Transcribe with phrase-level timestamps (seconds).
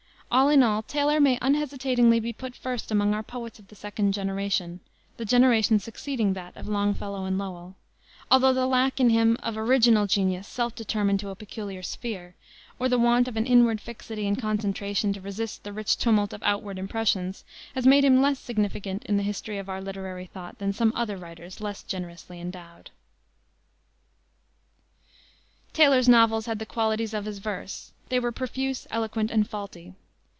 [0.33, 4.13] All in all, Taylor may unhesitatingly be put first among our poets of the second
[4.13, 4.79] generation
[5.17, 7.75] the generation succeeding that of Longfellow and Lowell
[8.31, 12.33] although the lack in him of original genius self determined to a peculiar sphere,
[12.79, 16.41] or the want of an inward fixity and concentration to resist the rich tumult of
[16.43, 17.43] outward impressions,
[17.75, 21.17] has made him less significant in the history of our literary thought than some other
[21.17, 22.89] writers less generously endowed.
[25.73, 27.91] Taylor's novels had the qualities of his verse.
[28.07, 29.93] They were profuse, eloquent and faulty.